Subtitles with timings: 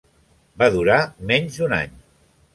[0.61, 0.95] Va durar
[1.33, 1.95] menys d'un any.